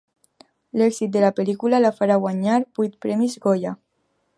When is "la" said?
1.25-1.29, 1.85-1.93